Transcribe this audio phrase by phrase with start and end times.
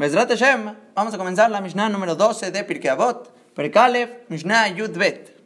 [0.00, 4.96] Bezrat Hashem, vamos a comenzar la Mishnah número 12 de Pirkei Avot, Perkalef, Mishnah Yud
[4.96, 5.36] Bet.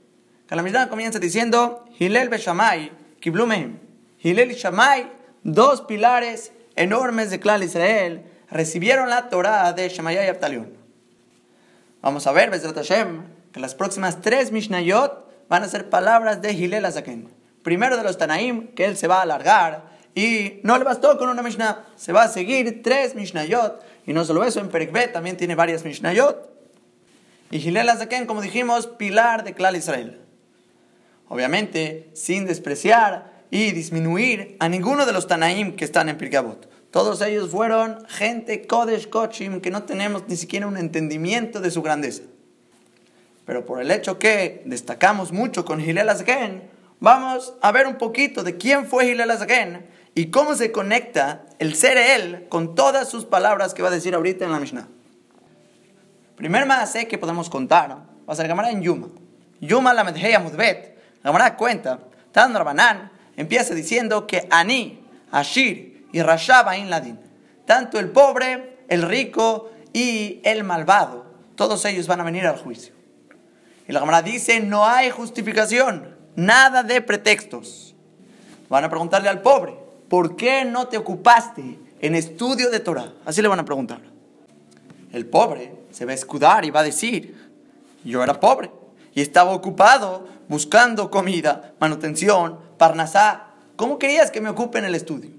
[0.46, 3.80] Que la Mishnah comienza diciendo, Hilel Beshamay, Kiblumehem.
[4.20, 5.10] Hilel y Shamay,
[5.42, 10.72] dos pilares enormes de Klal Israel, recibieron la Torah de Shemayah y Abtalion.
[12.00, 16.52] Vamos a ver, Bezrat Hashem, que las próximas tres Mishnayot van a ser palabras de
[16.52, 17.28] Hilel Azaken.
[17.64, 21.28] Primero de los Tanaim, que él se va a alargar, y no le bastó con
[21.28, 25.36] una Mishnah, se va a seguir tres Mishnayot, y no solo eso, en Perikbet también
[25.36, 26.50] tiene varias Mishnayot.
[27.50, 30.20] Y Hilel Azaken, como dijimos, pilar de Klal Israel.
[31.28, 36.68] Obviamente, sin despreciar y disminuir a ninguno de los Tanaim que están en Pirkabot.
[36.90, 41.82] Todos ellos fueron gente Kodesh Kochim que no tenemos ni siquiera un entendimiento de su
[41.82, 42.22] grandeza.
[43.46, 46.62] Pero por el hecho que destacamos mucho con Hilel Azaken,
[47.00, 51.74] vamos a ver un poquito de quién fue Hilel Azaken y cómo se conecta el
[51.74, 54.88] ser él con todas sus palabras que va a decir ahorita en la Mishnah.
[56.36, 59.08] Primer más que podemos contar va a ser Gamara en Yuma.
[59.60, 60.98] Yuma la Medheya Mudbet.
[61.22, 62.00] Gamara cuenta,
[62.32, 67.18] Tan Rabanan empieza diciendo que Ani, Ashir y Rashaba in Ladin,
[67.66, 71.24] tanto el pobre, el rico y el malvado,
[71.56, 72.92] todos ellos van a venir al juicio.
[73.88, 77.94] Y la Gamara dice, no hay justificación, nada de pretextos.
[78.68, 83.12] Van a preguntarle al pobre, ¿por qué no te ocupaste en estudio de Torah?
[83.24, 84.00] Así le van a preguntar.
[85.12, 87.50] El pobre se va a escudar y va a decir,
[88.04, 88.70] yo era pobre
[89.14, 93.46] y estaba ocupado buscando comida, manutención, parnasá.
[93.76, 95.30] ¿Cómo querías que me ocupe en el estudio?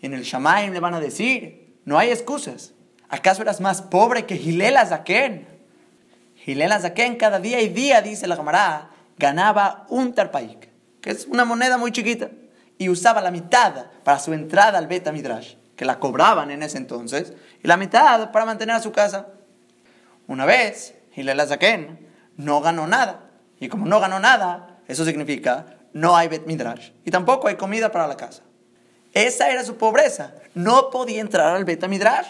[0.00, 2.72] En el Shamaim le van a decir, no hay excusas.
[3.08, 5.46] ¿Acaso eras más pobre que Gilel Azaken?
[6.36, 10.68] Gilel Azaken cada día y día, dice la camarada, ganaba un tarpaik,
[11.00, 12.30] que es una moneda muy chiquita
[12.78, 16.78] y usaba la mitad para su entrada al Beta Midrash, que la cobraban en ese
[16.78, 19.28] entonces, y la mitad para mantener a su casa.
[20.26, 26.16] Una vez, Hillel Azaken no ganó nada, y como no ganó nada, eso significa no
[26.16, 28.42] hay Bet Midrash, y tampoco hay comida para la casa.
[29.12, 32.28] Esa era su pobreza, no podía entrar al Beta Midrash.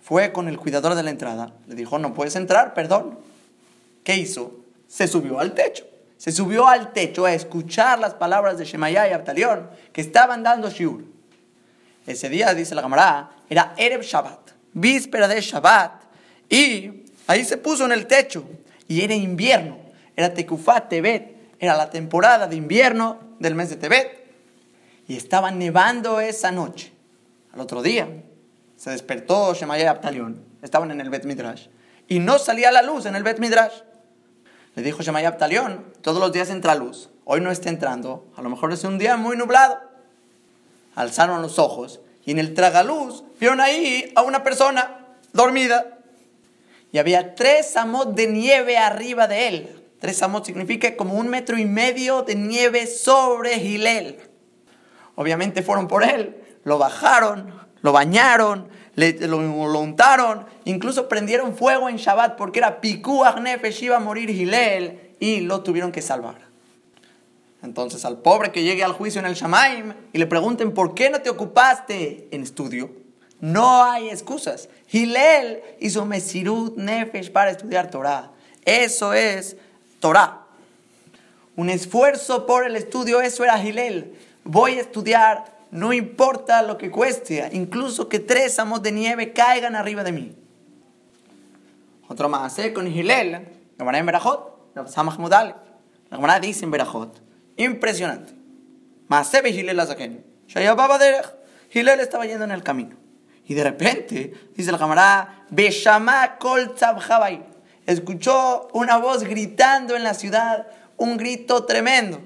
[0.00, 3.18] Fue con el cuidador de la entrada, le dijo, no puedes entrar, perdón.
[4.04, 4.56] ¿Qué hizo?
[4.86, 5.87] Se subió al techo
[6.18, 10.68] se subió al techo a escuchar las palabras de Shemaya y Abtalión que estaban dando
[10.68, 11.04] shiur.
[12.06, 16.02] Ese día, dice la camarada, era Erev Shabbat, víspera de Shabbat,
[16.50, 18.44] y ahí se puso en el techo,
[18.88, 19.78] y era invierno,
[20.16, 24.26] era Tekufat Tebet, era la temporada de invierno del mes de Tebet,
[25.06, 26.92] y estaba nevando esa noche.
[27.52, 28.08] Al otro día,
[28.76, 31.68] se despertó Shemaya y Abtalión, estaban en el Bet Midrash,
[32.08, 33.82] y no salía la luz en el Bet Midrash.
[34.74, 38.50] Le dijo Shemaya Abtalión, todos los días entra luz, hoy no está entrando, a lo
[38.50, 39.80] mejor es un día muy nublado.
[40.94, 45.98] Alzaron los ojos y en el tragaluz vieron ahí a una persona dormida.
[46.92, 49.84] Y había tres amot de nieve arriba de él.
[50.00, 54.18] Tres amot significa como un metro y medio de nieve sobre Gilel.
[55.16, 57.52] Obviamente fueron por él, lo bajaron,
[57.82, 63.96] lo bañaron, lo, lo, untaron, incluso prendieron fuego en Shabbat porque era Piku Nefesh, iba
[63.96, 66.48] a morir Gilel y lo tuvieron que salvar.
[67.62, 71.10] Entonces al pobre que llegue al juicio en el Shamaim y le pregunten por qué
[71.10, 72.90] no te ocupaste en estudio,
[73.40, 74.68] no hay excusas.
[74.88, 78.32] Gilel hizo Mesirut Nefesh para estudiar Torah.
[78.64, 79.56] Eso es
[80.00, 80.40] Torah.
[81.54, 84.14] Un esfuerzo por el estudio, eso era Gilel.
[84.44, 89.76] Voy a estudiar no importa lo que cueste, incluso que tres amos de nieve caigan
[89.76, 90.36] arriba de mí.
[92.08, 92.72] Otro más, ¿eh?
[92.72, 93.42] con Gilel, la
[93.78, 95.56] hermana en Berajot, la Samach Mudal,
[96.10, 97.20] la dice en Berajot,
[97.56, 98.32] impresionante.
[99.08, 99.86] Ve Gilel la
[101.70, 102.96] Gilel estaba yendo en el camino.
[103.46, 106.74] Y de repente, dice la camarada, Beshama Kol
[107.86, 110.66] Escuchó una voz gritando en la ciudad,
[110.98, 112.20] un grito tremendo.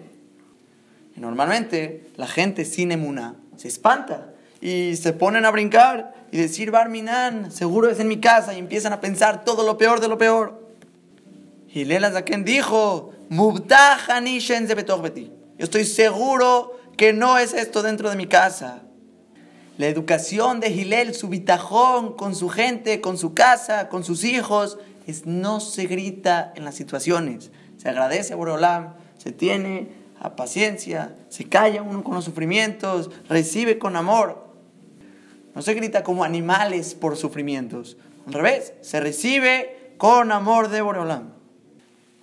[1.16, 7.52] Normalmente la gente sin emuna se espanta y se ponen a brincar y decir Barminan,
[7.52, 10.62] seguro es en mi casa y empiezan a pensar todo lo peor de lo peor.
[11.68, 13.52] Y Lela Zaken dijo, Yo
[15.58, 18.82] estoy seguro que no es esto dentro de mi casa.
[19.78, 24.78] La educación de Gilel, su bitajón con su gente, con su casa, con sus hijos,
[25.06, 27.50] es no se grita en las situaciones.
[27.78, 33.78] Se agradece a Borolam, se tiene a paciencia, se calla uno con los sufrimientos, recibe
[33.78, 34.46] con amor.
[35.52, 37.96] No se grita como animales por sufrimientos.
[38.28, 41.32] Al revés, se recibe con amor de Boreolam.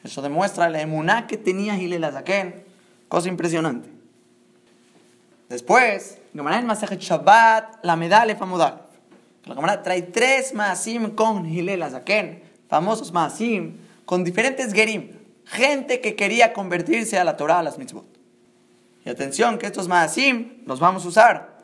[0.02, 2.64] Eso demuestra la emuná que tenía Gilel Azaken.
[3.10, 3.90] Cosa impresionante.
[5.50, 8.86] Después, en Shabbat, la medalla famudal.
[9.44, 13.76] La Gemara trae tres Maasim con Hilel Azaken, famosos Maasim,
[14.06, 15.19] con diferentes Gerim,
[15.50, 18.06] gente que quería convertirse a la Torah, a las mitzvot.
[19.04, 21.60] Y atención, que estos Maasim los vamos a usar.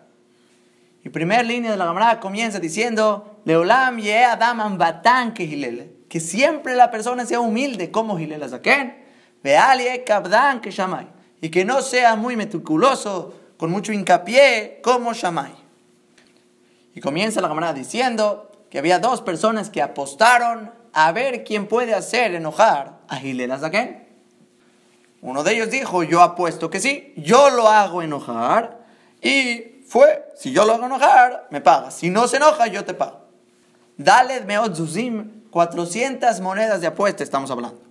[1.04, 6.20] Y primera línea de la Gemara comienza diciendo, Leolam ye Adam batan que Hilel, que
[6.20, 9.04] siempre la persona sea humilde como Hilel Azaken,
[9.44, 11.08] Vealie kabdan que Shamay,
[11.42, 15.54] y que no sea muy meticuloso, con mucho hincapié como Shamay.
[16.96, 21.94] Y comienza la Gemara diciendo que había dos personas que apostaron a ver quién puede
[21.94, 24.06] hacer enojar a Hilel Azaken.
[25.22, 28.86] Uno de ellos dijo, yo apuesto que sí, yo lo hago enojar
[29.22, 31.92] y fue, si yo lo hago enojar, me paga.
[31.92, 33.22] Si no se enoja, yo te pago.
[33.98, 37.82] Dale meot zuzim, 400 monedas de apuesta estamos hablando.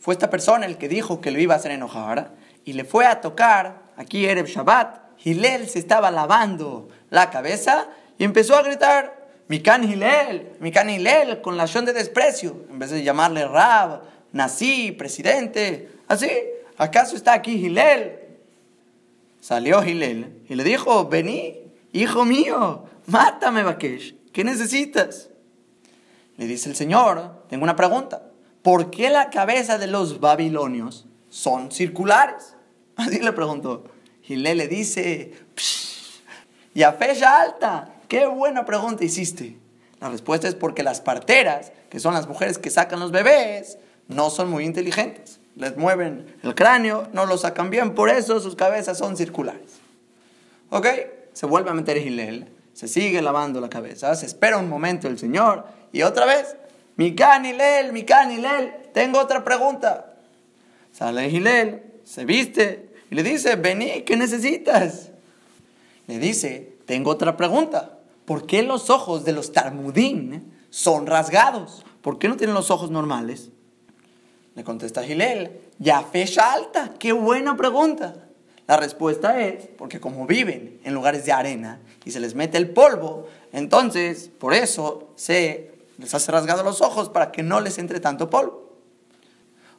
[0.00, 2.32] Fue esta persona el que dijo que lo iba a hacer enojar
[2.64, 8.24] y le fue a tocar, aquí Ereb Shabbat, Hilel se estaba lavando la cabeza y
[8.24, 13.02] empezó a gritar, Mikan Hilel, Mikan Hilel, con la acción de desprecio, en vez de
[13.02, 14.02] llamarle Rab,
[14.32, 16.30] Nací, presidente, así,
[16.76, 18.18] ¿acaso está aquí Hilel?
[19.40, 21.60] Salió Hilel y le dijo, vení,
[21.92, 25.30] hijo mío, mátame, Bakesh, ¿qué necesitas?
[26.36, 28.30] Le dice el Señor, tengo una pregunta,
[28.62, 32.54] ¿por qué la cabeza de los babilonios son circulares?
[32.96, 33.84] Así le preguntó.
[34.26, 35.32] Hilel le dice,
[36.74, 39.56] y a fecha alta, qué buena pregunta hiciste.
[40.00, 43.78] La respuesta es porque las parteras, que son las mujeres que sacan los bebés,
[44.08, 45.40] no son muy inteligentes.
[45.54, 49.78] Les mueven el cráneo, no lo sacan bien, por eso sus cabezas son circulares.
[50.70, 50.86] ¿Ok?
[51.32, 55.18] Se vuelve a meter Hilel, se sigue lavando la cabeza, se espera un momento el
[55.18, 56.56] Señor y otra vez,
[56.96, 60.14] Mican Hilel, Mican Hilel, tengo otra pregunta.
[60.92, 65.10] Sale Hilel, se viste y le dice, vení, ¿qué necesitas?
[66.06, 67.98] Le dice, tengo otra pregunta.
[68.24, 71.84] ¿Por qué los ojos de los Talmudín son rasgados?
[72.02, 73.50] ¿Por qué no tienen los ojos normales?
[74.58, 78.26] Le contesta Gilel, ya fecha alta, qué buena pregunta.
[78.66, 82.70] La respuesta es porque como viven en lugares de arena y se les mete el
[82.70, 88.00] polvo, entonces por eso se les hace rasgado los ojos para que no les entre
[88.00, 88.80] tanto polvo.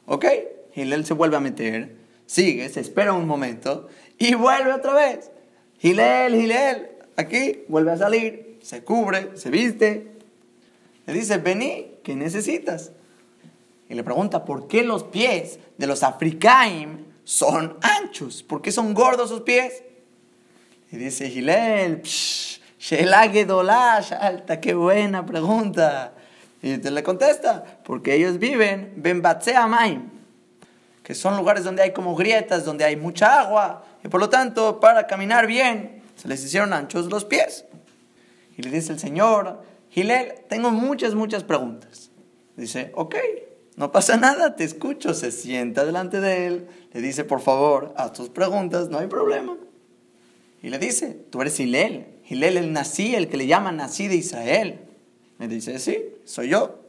[0.06, 0.24] ¿Ok?
[0.72, 3.86] Gilel se vuelve a meter, sigue, se espera un momento
[4.16, 5.30] y vuelve otra vez.
[5.78, 10.12] Gilel, Gilel, aquí vuelve a salir, se cubre, se viste.
[11.04, 12.92] Le dice, vení, ¿qué necesitas?
[13.90, 18.44] Y le pregunta, ¿por qué los pies de los africaim son anchos?
[18.44, 19.82] ¿Por qué son gordos sus pies?
[20.92, 22.02] Y dice Gilel,
[24.20, 26.12] alta, qué buena pregunta.
[26.62, 29.20] Y te le contesta, porque ellos viven Ben
[29.68, 30.08] Maim,
[31.02, 34.78] que son lugares donde hay como grietas, donde hay mucha agua, y por lo tanto,
[34.78, 37.64] para caminar bien, se les hicieron anchos los pies.
[38.56, 42.10] Y le dice el Señor, Gilel, tengo muchas, muchas preguntas.
[42.56, 43.16] Dice, ok,
[43.76, 45.14] no pasa nada, te escucho.
[45.14, 49.56] Se sienta delante de él, le dice, por favor, haz tus preguntas, no hay problema.
[50.62, 54.16] Y le dice, tú eres Hilel, Hilel el nací, el que le llaman nací de
[54.16, 54.80] Israel.
[55.38, 56.80] Le dice, sí, soy yo.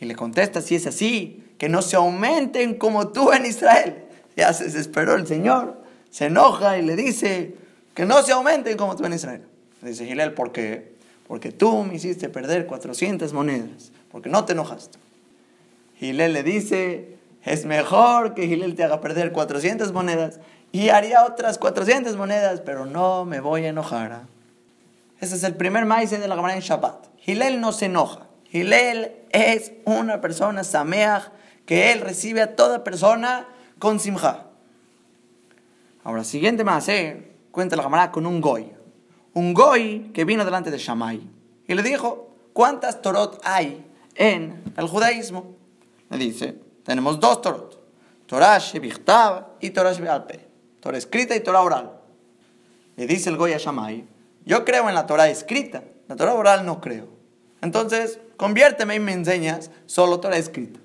[0.00, 4.04] Y le contesta, si es así, que no se aumenten como tú en Israel.
[4.36, 7.54] Ya se desesperó el Señor, se enoja y le dice,
[7.94, 9.42] que no se aumenten como tú en Israel.
[9.82, 10.96] Le dice Hilel, ¿por qué?
[11.26, 14.98] Porque tú me hiciste perder 400 monedas, porque no te enojaste.
[15.98, 20.38] Gilel le dice, es mejor que Gilel te haga perder 400 monedas
[20.70, 24.22] y haría otras 400 monedas, pero no me voy a enojar.
[25.20, 27.06] Ese es el primer maíz de la Gemara en Shabbat.
[27.18, 28.28] Gilel no se enoja.
[28.44, 31.24] Gilel es una persona sameach
[31.66, 33.48] que él recibe a toda persona
[33.80, 34.46] con simja.
[36.04, 38.72] Ahora, siguiente más, eh, cuenta la Gemara con un goy.
[39.34, 41.20] Un goy que vino delante de Shammai
[41.66, 45.57] y le dijo, ¿cuántas torot hay en el judaísmo?
[46.10, 47.78] Le dice, tenemos dos Torot,
[48.26, 50.46] Torah Shebichtav y Torah Shebialpe,
[50.80, 51.92] Torah escrita y Torah oral.
[52.96, 54.04] Le dice el Goya Shammai,
[54.44, 57.08] yo creo en la Torah escrita, la Torah oral no creo.
[57.60, 60.80] Entonces, conviérteme y me enseñas solo Torah escrita.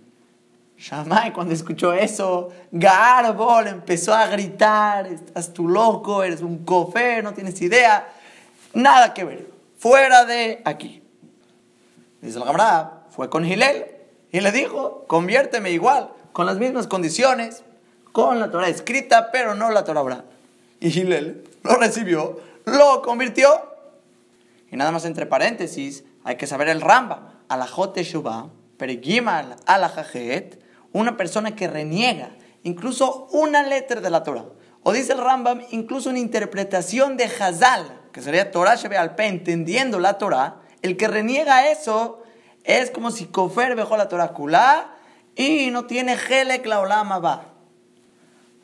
[0.78, 7.34] Shammai cuando escuchó eso, Garbol empezó a gritar, estás tú loco, eres un cofé, no
[7.34, 8.12] tienes idea,
[8.74, 11.02] nada que ver, fuera de aquí.
[12.22, 13.93] Dice el camarada, fue con Gilel,
[14.34, 17.64] y le dijo, conviérteme igual, con las mismas condiciones,
[18.12, 20.26] con la Torah escrita, pero no la Torah oral.
[20.80, 23.48] Y Hillel lo recibió, lo convirtió.
[24.72, 28.48] Y nada más entre paréntesis, hay que saber el Rambam, Alajot Teshuvah,
[28.78, 30.60] Perigimal Alajajet,
[30.94, 32.32] una persona que reniega
[32.64, 34.46] incluso una letra de la Torah.
[34.82, 40.00] O dice el Rambam, incluso una interpretación de Hazal, que sería Torah Shebe Alpe, entendiendo
[40.00, 42.23] la Torah, El que reniega eso
[42.64, 44.34] es como si Kofer dejó la Torah
[45.36, 47.46] y no tiene Helek la va.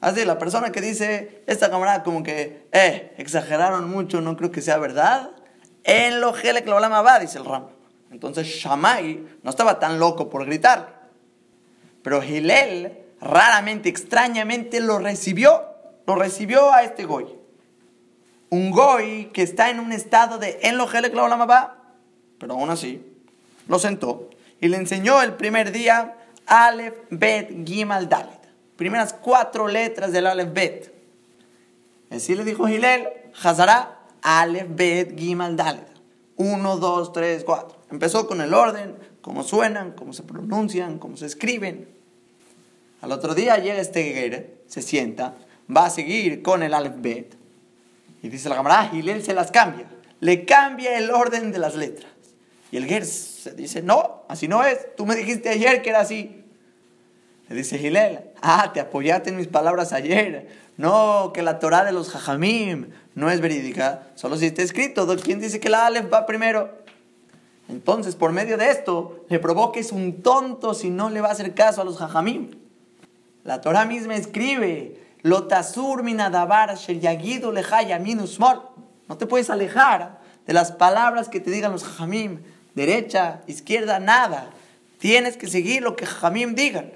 [0.01, 4.61] Así, la persona que dice, esta camarada como que, eh, exageraron mucho, no creo que
[4.61, 5.31] sea verdad.
[5.83, 7.67] En lo Helek la va, dice el Ram.
[8.11, 11.09] Entonces Shammai no estaba tan loco por gritar.
[12.01, 15.65] Pero Hillel raramente, extrañamente lo recibió.
[16.07, 17.27] Lo recibió a este Goy.
[18.49, 21.77] Un Goy que está en un estado de en lo Helek la va.
[22.39, 23.08] Pero aún así,
[23.69, 28.39] lo sentó y le enseñó el primer día Aleph, Bet, Gimal, Dalet.
[28.75, 30.93] Primeras cuatro letras del Aleph, Bet.
[32.09, 33.07] Así le dijo Hillel,
[33.41, 35.87] Hazara, Aleph, Bet, Gimal, Dalet.
[36.35, 37.77] Uno, dos, tres, cuatro.
[37.91, 41.87] Empezó con el orden, cómo suenan, cómo se pronuncian, cómo se escriben.
[43.01, 45.35] Al otro día llega este Ger, se sienta,
[45.73, 47.35] va a seguir con el Aleph, Bet.
[48.23, 49.87] Y dice la camarada, Hillel se las cambia.
[50.21, 52.11] Le cambia el orden de las letras.
[52.71, 53.05] Y el Ger
[53.39, 54.95] se dice, no, así no es.
[54.97, 56.43] Tú me dijiste ayer que era así.
[57.47, 60.49] Le dice Gilel, ah, te apoyaste en mis palabras ayer.
[60.77, 64.03] No, que la Torah de los Jajamim no es verídica.
[64.15, 66.79] Solo si está escrito, ¿quién dice que la Aleph va primero?
[67.69, 71.53] Entonces, por medio de esto, le provoques un tonto si no le va a hacer
[71.53, 72.51] caso a los Jajamim.
[73.45, 76.75] La Torah misma escribe, Lotasur minadabar
[79.07, 82.39] No te puedes alejar de las palabras que te digan los Jajamim
[82.79, 84.51] derecha, izquierda, nada.
[84.99, 86.91] Tienes que seguir lo que Jamim digan.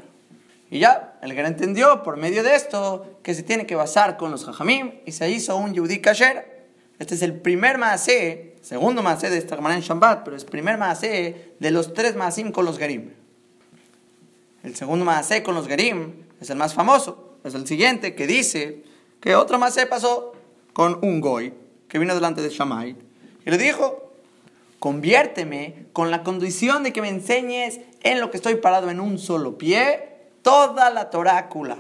[0.74, 4.32] Y ya, el gran entendió por medio de esto que se tiene que basar con
[4.32, 6.68] los Jajamim y se hizo un Yudí Kasher.
[6.98, 10.50] Este es el primer Maaseh, segundo Maaseh de esta manera en Shabbat, pero es el
[10.50, 13.12] primer Maaseh de los tres Maasim con los Gerim.
[14.64, 18.84] El segundo Maaseh con los Gerim es el más famoso, es el siguiente que dice
[19.22, 20.34] que otro Maaseh pasó
[20.74, 21.54] con un Goy
[21.88, 22.96] que vino delante de Shammai
[23.46, 24.03] y le dijo,
[24.84, 29.18] conviérteme con la condición de que me enseñes en lo que estoy parado en un
[29.18, 30.10] solo pie,
[30.42, 31.78] toda la torácula.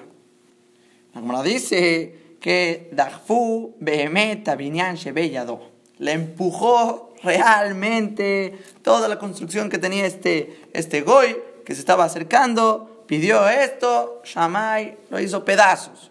[1.13, 10.05] La dice que Dagfu Behemeta Binyan Shebeyado le empujó realmente toda la construcción que tenía
[10.05, 16.09] este, este Goy que se estaba acercando, pidió esto, Shammai lo hizo pedazos.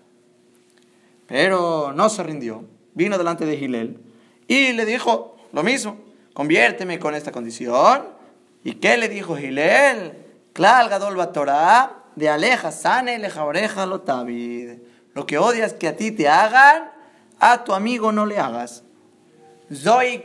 [1.27, 3.99] Pero no se rindió, vino delante de Gilel
[4.47, 8.07] y le dijo lo mismo conviérteme con esta condición.
[8.65, 10.13] ¿Y qué le dijo Gilel?
[10.53, 14.03] Clal Gadol Torah, de aleja sane leja oreja lo.
[15.15, 16.91] Lo que odias que a ti te hagan,
[17.39, 18.85] a tu amigo no le hagas.
[19.73, 20.23] Zoy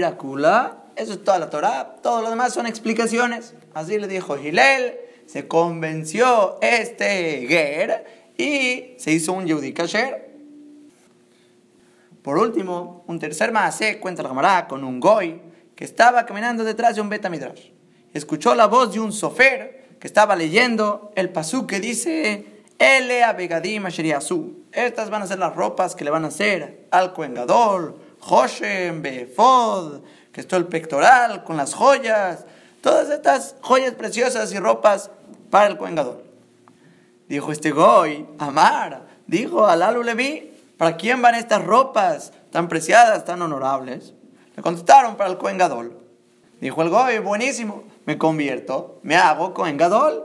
[0.00, 3.54] la kula, eso es toda la Torah, todo lo demás son explicaciones.
[3.74, 10.25] Así le dijo Gilel, se convenció este Ger y se hizo un Yehudi Kasher.
[12.26, 15.40] Por último, un tercer Maasé cuenta la camarada con un Goy
[15.76, 17.70] que estaba caminando detrás de un Betamidrash.
[18.12, 23.86] Escuchó la voz de un sofer que estaba leyendo el pasú que dice, Ele abegadim
[23.86, 24.64] asheriasu.
[24.72, 30.00] Estas van a ser las ropas que le van a hacer al Coengador, Hoshem, Befod,
[30.32, 32.44] que es el pectoral con las joyas,
[32.80, 35.12] todas estas joyas preciosas y ropas
[35.48, 36.24] para el Coengador.
[37.28, 43.24] Dijo este Goy, Amar, dijo al Alu Levi, ¿para quién van estas ropas tan preciadas,
[43.24, 44.14] tan honorables?
[44.56, 45.96] Le contestaron para el Cohen Gadol.
[46.60, 50.24] Dijo el Goy, buenísimo, me convierto, me hago Cohen Gadol.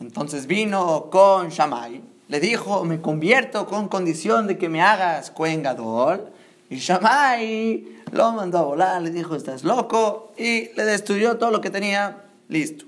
[0.00, 5.62] Entonces vino con Shammai, le dijo, me convierto con condición de que me hagas Cohen
[5.62, 6.30] Gadol.
[6.70, 11.60] Y Shammai lo mandó a volar, le dijo, estás loco, y le destruyó todo lo
[11.60, 12.84] que tenía, listo.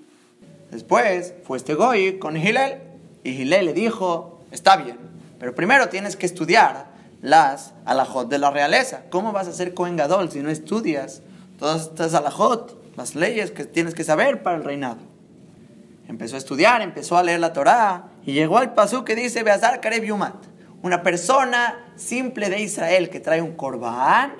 [0.70, 2.80] Después fue este Goy con Hillel,
[3.24, 4.98] y Hillel le dijo, está bien,
[5.40, 6.86] pero primero tienes que estudiar
[7.22, 9.04] las alajot de la realeza.
[9.10, 11.22] ¿Cómo vas a ser Cohen Gadol si no estudias
[11.58, 14.98] todas estas alajot, las leyes que tienes que saber para el reinado?
[16.06, 19.80] Empezó a estudiar, empezó a leer la Torá y llegó al pasú que dice Beazar
[19.80, 20.34] Kareb Yumat.
[20.82, 24.34] Una persona simple de Israel que trae un corbán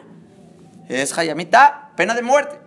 [0.89, 2.59] es Hayamita, pena de muerte.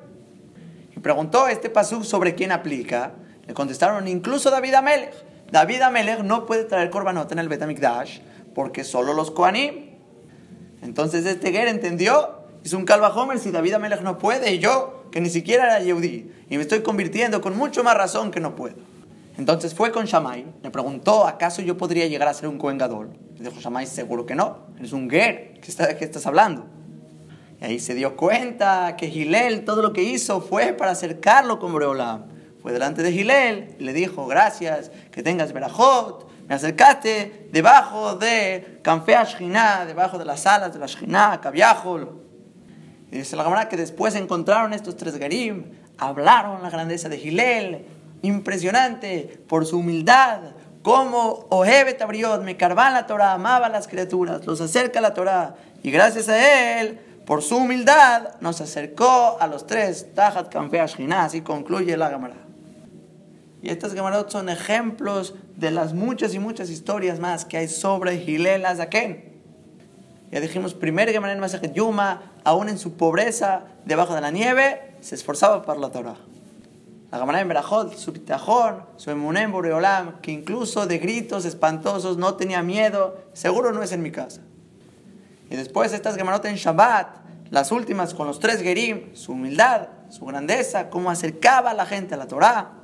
[0.96, 3.14] Y preguntó este pasú sobre quién aplica.
[3.46, 5.33] Le contestaron incluso David Amelech.
[5.54, 8.20] David Amelech no puede traer corbanot en el Betamikdash
[8.54, 9.94] porque solo los Koanim
[10.84, 15.06] entonces este Ger entendió, hizo un calva Homer, si David Amelech no puede, y yo,
[15.12, 18.56] que ni siquiera era Yehudi, y me estoy convirtiendo con mucho más razón que no
[18.56, 18.76] puedo.
[19.38, 23.50] Entonces fue con Shammai, le preguntó, ¿acaso yo podría llegar a ser un Cohen Le
[23.50, 26.66] dijo Shammai, seguro que no, eres un Ger, ¿qué, ¿qué estás hablando?
[27.62, 31.72] Y ahí se dio cuenta que Gilel todo lo que hizo fue para acercarlo con
[31.72, 32.33] Boreolam.
[32.64, 38.80] Fue delante de Gilel y le dijo, gracias, que tengas verajot, me acercaste debajo de
[38.82, 42.22] Canfea Shina, debajo de las alas de la Shina, Kaviahol.
[43.12, 47.86] Y dice la Gemara que después encontraron estos tres Gerim, hablaron la grandeza de Gilel,
[48.22, 50.54] impresionante por su humildad,
[50.84, 55.14] como Ohebet abrió, me carvan la Torah, amaba a las criaturas, los acerca a la
[55.14, 60.86] Torah, y gracias a él, por su humildad, nos acercó a los tres, Tajat Kanfea
[61.18, 62.43] Así concluye la Gemara.
[63.64, 68.18] Y estas Gemarot son ejemplos de las muchas y muchas historias más que hay sobre
[68.18, 69.40] Gilel Azaken.
[70.34, 74.98] Ya dijimos, primer Gemara en Masajet Yuma, aún en su pobreza, debajo de la nieve,
[75.00, 76.18] se esforzaba por la Torah.
[77.10, 82.34] La Gemara en Berajot, su pitajón, su emunem Boreolam, que incluso de gritos espantosos no
[82.34, 84.42] tenía miedo, seguro no es en mi casa.
[85.50, 87.16] Y después estas Gemarot en Shabbat,
[87.50, 92.16] las últimas con los tres Gerim, su humildad, su grandeza, cómo acercaba a la gente
[92.16, 92.83] a la Torah.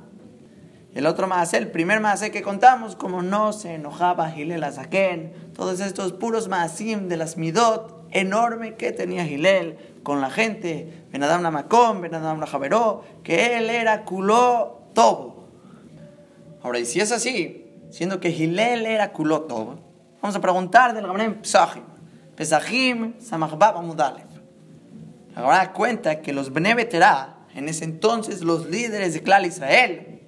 [0.94, 5.78] El otro más, el primer más que contamos, como no se enojaba Gilel Azaken, todos
[5.78, 12.00] estos puros maasim de las midot enorme que tenía Gilel con la gente, Benadam Namakom,
[12.00, 15.44] Benadam Javeró, que él era culó todo.
[16.62, 19.78] Ahora, y si es así, siendo que Gilel era culó todo,
[20.20, 21.84] vamos a preguntar del Gabriel Pesachim.
[22.34, 24.26] Pesachim, Samachbab Amudalev.
[25.36, 26.74] Ahora cuenta que los Bene
[27.54, 30.19] en ese entonces los líderes de Clal Israel,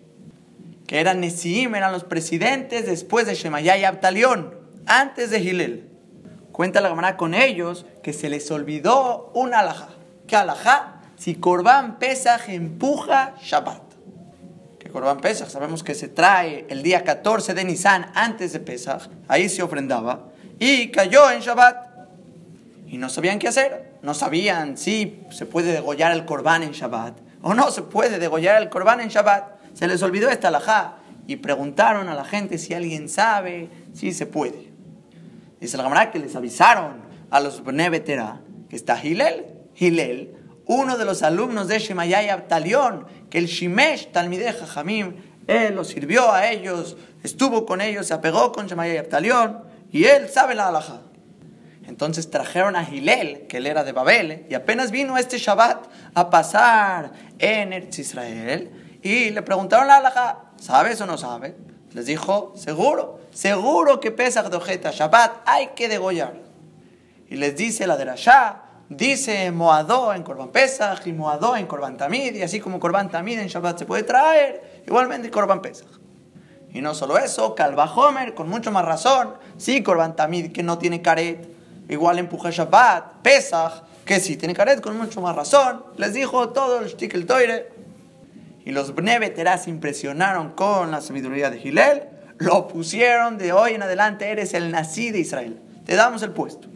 [1.00, 4.54] eran Nesiim, eran los presidentes después de Shemayah y Abtalión,
[4.86, 5.88] antes de Gilel.
[6.52, 9.88] Cuenta la Gemara con ellos que se les olvidó un alajá.
[10.26, 11.00] ¿Qué alajá?
[11.16, 13.82] Si Corban Pesach empuja Shabbat.
[14.78, 19.08] Que Corban Pesach sabemos que se trae el día 14 de Nisan antes de Pesach,
[19.28, 21.86] ahí se ofrendaba, y cayó en Shabbat.
[22.86, 23.92] Y no sabían qué hacer.
[24.02, 28.62] No sabían si se puede degollar el Corban en Shabbat o no se puede degollar
[28.62, 29.51] el Corban en Shabbat.
[29.74, 34.26] Se les olvidó esta alajá y preguntaron a la gente si alguien sabe si se
[34.26, 34.72] puede.
[35.60, 40.34] Dice la Gemara que les avisaron a los Bnei que está Hilel, Hilel,
[40.66, 45.14] uno de los alumnos de Shemayay Abtalión, que el Shimesh Talmideh Jajamim,
[45.46, 50.28] él los sirvió a ellos, estuvo con ellos, se apegó con Shemayay Abtalión, y él
[50.28, 51.02] sabe la alajá.
[51.86, 56.30] Entonces trajeron a Hilel, que él era de Babel, y apenas vino este Shabbat a
[56.30, 58.70] pasar en Eretz Israel,
[59.02, 61.54] y le preguntaron a la ¿sabes o no sabes?
[61.92, 66.34] Les dijo, seguro, seguro que Pesach de Ojeta, Shabbat, hay que degollar.
[67.28, 71.96] Y les dice la de Rasha, dice Moadó en Corban Pesach y Moadó en Corban
[71.96, 75.88] Tamid, y así como Corban Tamid en Shabbat se puede traer, igualmente Corban Pesach.
[76.72, 80.78] Y no solo eso, Calva Homer, con mucho más razón, sí, Corban Tamid que no
[80.78, 81.46] tiene caret,
[81.88, 86.80] igual empuja Shabbat, Pesach, que sí tiene caret, con mucho más razón, les dijo todo
[86.80, 87.81] el Shtikel Toire.
[88.64, 92.04] Y los se impresionaron con la sabiduría de Gilel,
[92.38, 96.68] lo pusieron de hoy en adelante, eres el nací de Israel, te damos el puesto.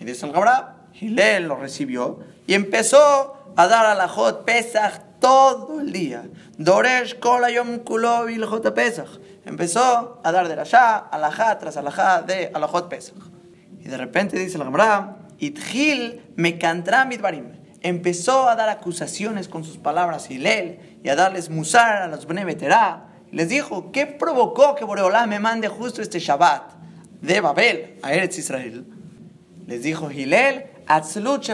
[0.00, 5.00] Y dice el Gabra, Gilel lo recibió y empezó a dar a la Jot Pesach
[5.20, 6.24] todo el día.
[6.58, 8.26] Doresh Kola Yom Kulo
[8.74, 9.20] Pesach.
[9.44, 12.58] Empezó a dar de la Shah, a la Ja, tras a la Ja de a
[12.58, 13.16] la Jot Pesach.
[13.80, 16.58] Y de repente dice el Gabra, Itgil me
[17.06, 22.26] mitbarim empezó a dar acusaciones con sus palabras Hilel y a darles musar a los
[22.26, 22.56] Bnei
[23.30, 26.72] Les dijo, ¿qué provocó que Boreolá me mande justo este Shabbat
[27.20, 28.86] de Babel a Eretz Israel?
[29.66, 31.44] Les dijo Hilel, Atzlut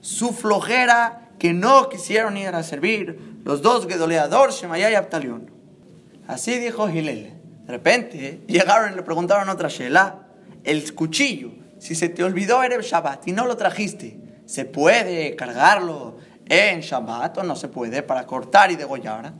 [0.00, 5.50] su flojera que no quisieron ir a servir los dos Gedoleador, Shemayah y Abtalión.
[6.28, 7.34] Así dijo Hilel.
[7.66, 10.20] De repente llegaron y le preguntaron otra Shelah,
[10.62, 16.16] el cuchillo, si se te olvidó Erev Shabbat y no lo trajiste, ¿Se puede cargarlo
[16.48, 19.32] en Shabbat o no se puede para cortar y degollar?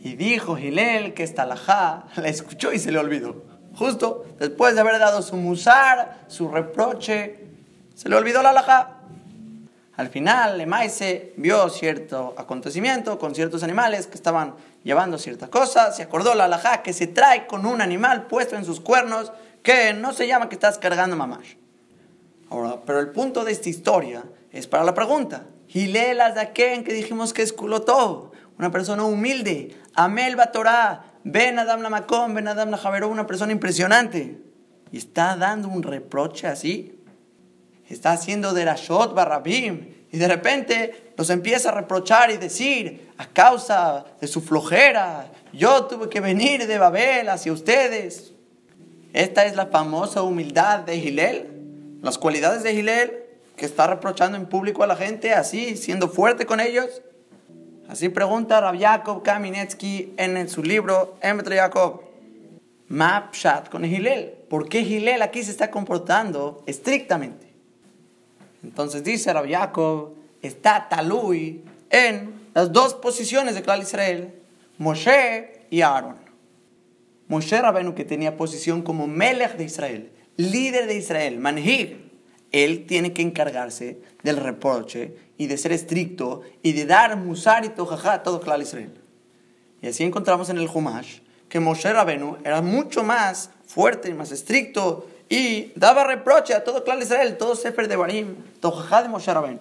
[0.00, 3.44] Y dijo Gilel que esta alajá la escuchó y se le olvidó.
[3.74, 7.44] Justo después de haber dado su musar, su reproche,
[7.94, 8.94] se le olvidó la alajá.
[9.96, 15.96] Al final, Lemaise vio cierto acontecimiento con ciertos animales que estaban llevando ciertas cosas.
[15.96, 19.32] Se acordó la alajá que se trae con un animal puesto en sus cuernos
[19.64, 21.54] que no se llama que estás cargando mamash.
[22.48, 24.22] Ahora, pero el punto de esta historia
[24.52, 25.42] es para la pregunta.
[25.68, 32.34] Hilel Azaken, que dijimos que es todo, una persona humilde, Amel Batorá, Ben Adam Namakom,
[32.34, 34.38] Ben Adam Najaveró, una persona impresionante.
[34.90, 36.98] Y está dando un reproche así.
[37.88, 39.94] Está haciendo de Rashot Barrabim.
[40.10, 45.84] Y de repente nos empieza a reprochar y decir, a causa de su flojera, yo
[45.84, 48.32] tuve que venir de Babel hacia ustedes.
[49.12, 51.58] Esta es la famosa humildad de Hilel.
[52.02, 53.24] Las cualidades de Gilel,
[53.58, 57.02] que está reprochando en público a la gente, así, siendo fuerte con ellos.
[57.88, 62.08] Así pregunta Rab Yaakov Kaminetsky en su libro Emetro Yaakov.
[62.88, 64.32] Mapshat con Gilel.
[64.48, 67.46] ¿Por qué Gilel aquí se está comportando estrictamente?
[68.62, 74.34] Entonces dice Rabbi Yaakov, está Talui en las dos posiciones de Clal Israel,
[74.78, 76.16] Moshe y Aarón.
[77.28, 82.07] Moshe Rabenu que tenía posición como Melech de Israel, líder de Israel, Manhig,
[82.52, 87.68] él tiene que encargarse del reproche y de ser estricto y de dar musar y
[87.68, 88.92] tojajá a todo Clal Israel.
[89.82, 94.32] Y así encontramos en el Humash que Moshe Rabenu era mucho más fuerte y más
[94.32, 99.32] estricto y daba reproche a todo Clal Israel, todo Sefer de Barim, tojajá de Moshe
[99.32, 99.60] Rabenu.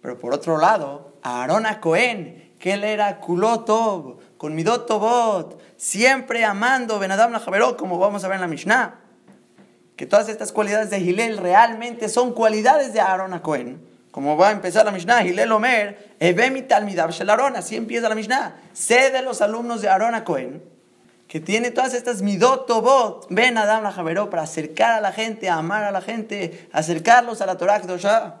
[0.00, 6.44] Pero por otro lado, Aarón a Cohen, que él era kulotov, con midot tobot, siempre
[6.44, 9.03] amando Benadam la como vamos a ver en la Mishnah
[9.96, 13.80] que todas estas cualidades de Gilel realmente son cualidades de Aarón a Cohen.
[14.10, 18.14] Como va a empezar la Mishnah, Gilel Omer, Ebemi Talmidab Shel Aarón, así empieza la
[18.14, 18.56] Mishnah.
[18.72, 20.62] Sé de los alumnos de Aarón a Cohen,
[21.28, 25.48] que tiene todas estas midot tobot, ven Adam la Javeró, para acercar a la gente,
[25.48, 28.40] a amar a la gente, acercarlos a la Torah Kedoshah.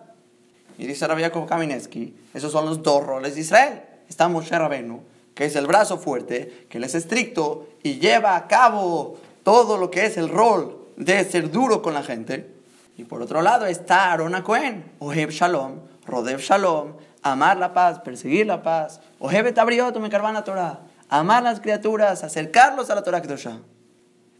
[0.78, 3.82] Y dice Rabbi Yaakov Kamineski, esos son los dos roles de Israel.
[4.08, 5.02] Está Moshe Rabenu,
[5.34, 9.90] que es el brazo fuerte, que él es estricto y lleva a cabo todo lo
[9.90, 12.54] que es el rol de ser duro con la gente.
[12.96, 18.46] Y por otro lado está Aaron Cohen, Oheb Shalom, Rodev Shalom, amar la paz, perseguir
[18.46, 23.60] la paz, Oheb Tabriot, me la Torah, amar las criaturas, acercarlos a la Torah Kedoshah.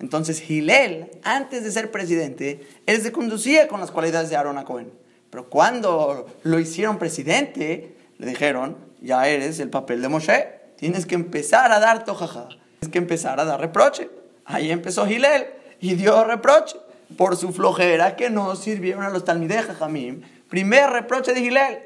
[0.01, 4.93] Entonces Gilel, antes de ser presidente, él se conducía con las cualidades de Aaron Cohen.
[5.31, 11.14] Pero cuando lo hicieron presidente, le dijeron, ya eres el papel de Moshe, tienes que
[11.14, 14.11] empezar a dar tojaja, tienes que empezar a dar reproche.
[14.45, 15.47] Ahí empezó Gilel
[15.81, 16.77] y dio reproche
[17.17, 20.23] por su flojera que no sirvieron a los talmidejas Jamim.
[20.49, 21.79] Primer reproche de Gilel.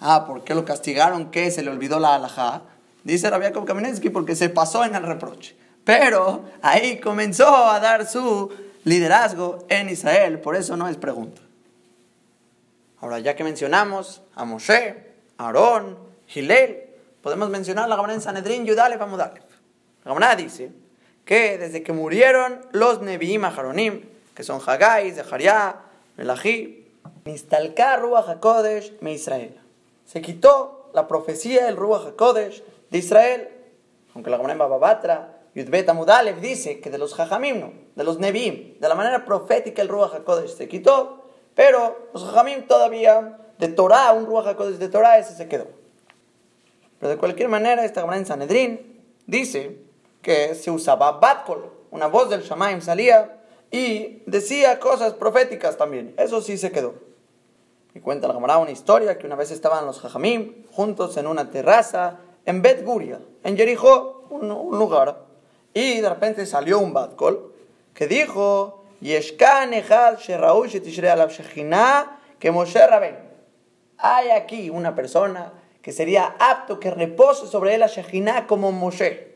[0.00, 1.30] Ah, ¿por qué lo castigaron?
[1.30, 1.50] ¿Qué?
[1.50, 2.62] ¿Se le olvidó la alajá?
[3.04, 5.56] Dice Rabiakov Kamenetsky porque se pasó en el reproche.
[5.84, 8.50] Pero ahí comenzó a dar su
[8.84, 11.40] liderazgo en Israel, por eso no es pregunta.
[13.00, 16.84] Ahora, ya que mencionamos a Moshe, Aarón, Gilel,
[17.20, 19.42] podemos mencionar la Gabriel en Sanedrín, Yudale, Amudalev.
[20.04, 20.70] La Gabriel dice
[21.24, 24.02] que desde que murieron los Nevi'im Aharonim,
[24.34, 25.76] que son Hagai, Zechariah,
[26.16, 26.86] Melachi,
[27.24, 29.60] Nistalka Ruach HaKodesh me Israel.
[30.06, 33.48] Se quitó la profecía del Ruach HaKodesh de Israel,
[34.14, 38.78] aunque la Gemara Babatra, Yudbet Amudalev dice que de los Jajamim, no, de los Nevi'im,
[38.80, 44.12] de la manera profética el Ruach HaKodesh se quitó, pero los Jajamim todavía, de Torah,
[44.12, 45.68] un Ruach HaKodesh de Torah, ese se quedó.
[46.98, 49.78] Pero de cualquier manera, esta Gemara en Sanedrín dice
[50.22, 56.14] que se usaba Batkol, una voz del Shamaim salía y decía cosas proféticas también.
[56.16, 56.94] Eso sí se quedó.
[57.94, 61.50] Y cuenta la camarada una historia que una vez estaban los Jajamim juntos en una
[61.50, 65.24] terraza en Bet Guria, en Jericó, un, lugar.
[65.74, 67.52] Y de repente salió un Batkol
[67.92, 68.84] que dijo:
[72.38, 73.18] que Moshe Raben.
[73.98, 79.31] Hay aquí una persona que sería apto que repose sobre él la Shekhinah como Moshe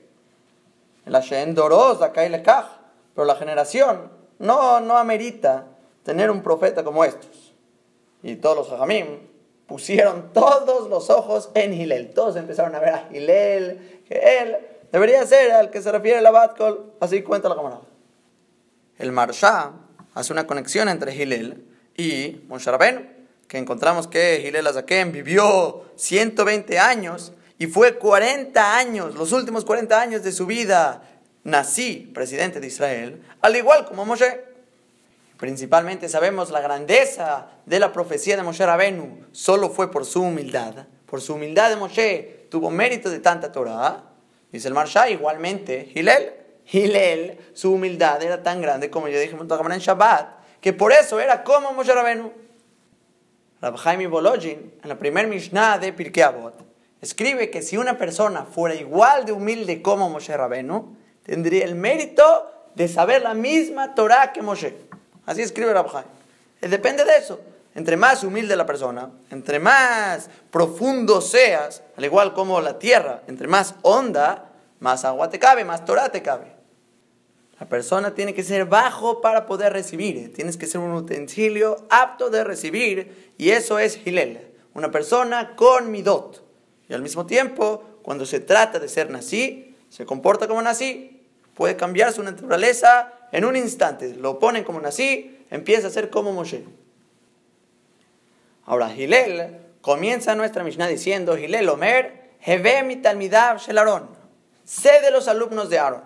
[1.06, 1.22] la
[3.14, 5.66] pero la generación no, no amerita
[6.02, 7.54] tener un profeta como estos.
[8.22, 9.06] Y todos los hajamim
[9.66, 12.12] pusieron todos los ojos en Gilel.
[12.12, 14.56] Todos empezaron a ver a Gilel, que él
[14.92, 16.92] debería ser al que se refiere la Batkol.
[17.00, 17.82] Así cuenta la camarada.
[18.98, 19.72] El Marsha
[20.14, 21.66] hace una conexión entre Gilel
[21.96, 22.70] y Moshe
[23.48, 30.00] que encontramos que Gilel Azaken vivió 120 años y fue 40 años, los últimos 40
[30.00, 31.02] años de su vida,
[31.44, 34.44] nací presidente de Israel, al igual como Moshe.
[35.38, 40.86] Principalmente sabemos la grandeza de la profecía de Moshe Rabenu, solo fue por su humildad.
[41.06, 44.04] Por su humildad de Moshe tuvo mérito de tanta Torah.
[44.50, 46.32] Dice el Marsha, igualmente, Hillel.
[46.70, 51.44] Hillel, su humildad era tan grande como yo dije en Shabbat, que por eso era
[51.44, 52.32] como Moshe Rabenu.
[53.60, 56.65] Rabbi Jaime Bolojin, en la primer Mishnah de Pirkei Avot,
[57.06, 62.50] escribe que si una persona fuera igual de humilde como Moshe Rabenu, tendría el mérito
[62.74, 64.76] de saber la misma Torah que Moshe.
[65.24, 66.04] Así escribe Rabjai.
[66.60, 67.40] Eh, depende de eso.
[67.74, 73.48] Entre más humilde la persona, entre más profundo seas, al igual como la tierra, entre
[73.48, 76.56] más honda, más agua te cabe, más Torah te cabe.
[77.60, 80.32] La persona tiene que ser bajo para poder recibir.
[80.34, 83.32] Tienes que ser un utensilio apto de recibir.
[83.38, 84.52] Y eso es Hilel.
[84.74, 86.45] Una persona con midot.
[86.88, 91.22] Y al mismo tiempo, cuando se trata de ser nací, se comporta como nací,
[91.54, 94.14] puede cambiar su naturaleza en un instante.
[94.14, 96.64] Lo ponen como nací, empieza a ser como Moshe.
[98.64, 103.78] Ahora, Hilel comienza nuestra Mishnah diciendo, Hilel Omer, Heve talmidav shel
[104.64, 106.02] Sé de los alumnos de Aaron.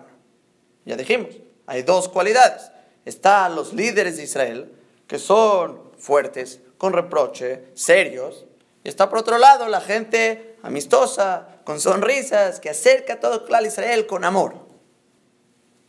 [0.85, 2.71] Ya dijimos, hay dos cualidades.
[3.05, 4.71] Están los líderes de Israel,
[5.07, 8.45] que son fuertes, con reproche, serios.
[8.83, 13.65] Y está por otro lado la gente amistosa, con sonrisas, que acerca a todo Clal
[13.65, 14.55] Israel con amor.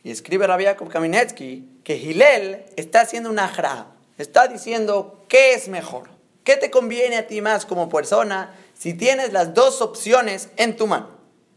[0.02, 3.86] Y escribe Rabbi Yaakov Kaminetsky que Hillel está haciendo una ajra,
[4.18, 6.10] está diciendo qué es mejor,
[6.44, 10.86] qué te conviene a ti más como persona si tienes las dos opciones en tu
[10.86, 11.10] mano.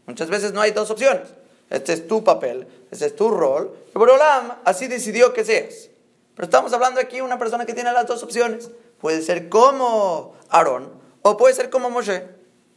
[0.06, 1.28] Muchas veces no hay dos opciones.
[1.70, 3.76] Este es tu papel, este es tu rol.
[3.92, 5.90] Y Borolam así decidió que seas.
[6.36, 8.70] Pero estamos hablando aquí de una persona que tiene las dos opciones.
[9.00, 12.35] Puede ser como Aarón o puede ser como Moshe.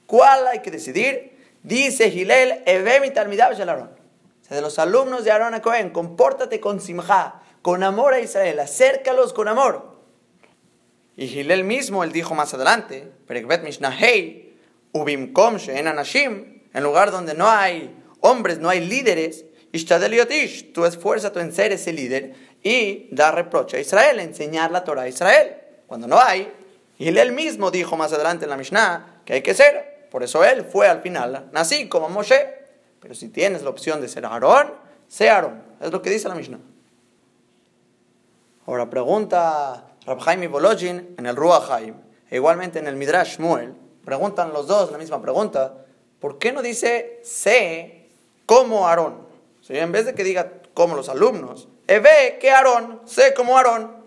[0.10, 1.38] ¿Cuál hay que decidir?
[1.62, 2.64] Dice Gilel,
[3.14, 3.92] Talmidav Aarón.
[4.50, 9.34] De los alumnos de Aarón a Cohen, compórtate con simja, con amor a Israel, acércalos
[9.34, 10.00] con amor.
[11.16, 13.12] Y Gilel mismo, él dijo más adelante,
[15.86, 21.54] Anashim, en lugar donde no hay hombres, no hay líderes, Ishtadel Yotish, tú esfuérzate en
[21.54, 25.56] ser ese líder y dar reproche a Israel, enseñar la Torah a Israel.
[25.86, 26.52] Cuando no hay,
[26.98, 29.99] y él mismo dijo más adelante en la Mishnah que hay que ser.
[30.12, 32.58] Por eso él fue al final, nací como Moshe.
[33.00, 34.74] Pero si tienes la opción de ser Aarón,
[35.08, 35.64] sé Aarón.
[35.80, 36.60] Es lo que dice la Mishnah.
[38.66, 41.96] Ahora pregunta Rabhaim y Bolojin en el Ruach Haim,
[42.30, 43.74] e igualmente en el Midrash Shmuel,
[44.06, 45.86] preguntan los dos la misma pregunta,
[46.20, 48.10] ¿por qué no dice sé
[48.46, 49.28] como Aarón?
[49.60, 53.58] O sea, en vez de que diga como los alumnos, ve que Aarón, sé como
[53.58, 53.98] Aarón.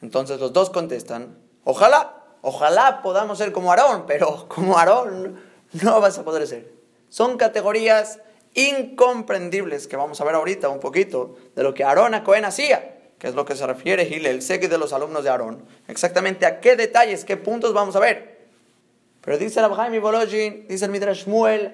[0.00, 5.40] Entonces los dos contestan, ojalá, ojalá podamos ser como Aarón, pero como Aarón
[5.72, 6.70] no vas a poder ser.
[7.08, 8.18] Son categorías
[8.54, 12.98] incomprendibles que vamos a ver ahorita un poquito de lo que Aarón a Cohen hacía,
[13.18, 15.64] que es lo que se refiere Gilel, el seque de los alumnos de Aarón.
[15.88, 18.32] Exactamente a qué detalles, qué puntos vamos a ver.
[19.22, 21.72] Pero dice el y Bolojin, dice el Midrash Shmuel,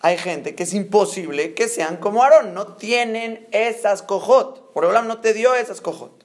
[0.00, 4.72] hay gente que es imposible que sean como Aarón, no tienen esas cojot.
[4.72, 6.24] Por ejemplo, no te dio esas cojot.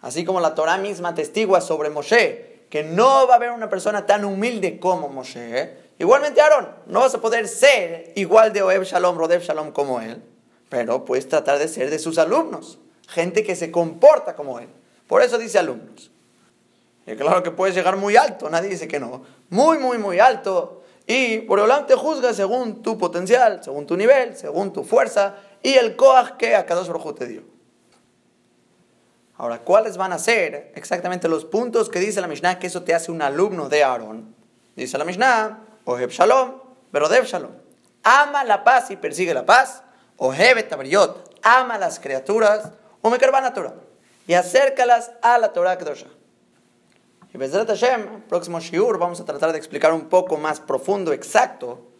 [0.00, 4.06] Así como la Torah misma testigua sobre Moshe, que no va a haber una persona
[4.06, 5.76] tan humilde como Moshe.
[5.98, 10.22] Igualmente Aarón, no vas a poder ser igual de Oeb Shalom, Rodev Shalom como él,
[10.68, 14.68] pero puedes tratar de ser de sus alumnos, gente que se comporta como él.
[15.06, 16.10] Por eso dice alumnos.
[17.06, 19.22] Y claro que puedes llegar muy alto, nadie dice que no.
[19.50, 20.82] Muy, muy, muy alto.
[21.06, 25.74] Y por Boreolam te juzga según tu potencial, según tu nivel, según tu fuerza y
[25.74, 26.82] el koach que a cada
[27.14, 27.53] te dio.
[29.36, 32.94] Ahora, ¿cuáles van a ser exactamente los puntos que dice la Mishnah que eso te
[32.94, 34.34] hace un alumno de Aarón?
[34.76, 36.60] Dice la Mishnah, Oheb Shalom,
[36.92, 37.50] Verodev Shalom.
[38.04, 39.82] Ama la paz y persigue la paz.
[40.18, 42.70] Oheb Tabriot, ama las criaturas.
[43.00, 43.74] O Mekarban Torah.
[44.26, 46.06] Y acércalas a la Torah Kedosha.
[47.34, 51.90] Y Bezrat Hashem, próximo Shiur, vamos a tratar de explicar un poco más profundo, exacto.